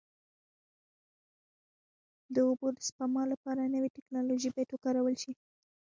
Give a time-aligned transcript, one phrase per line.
[2.33, 5.33] د اوبو د سپما لپاره نوې ټکنالوژي باید وکارول شي.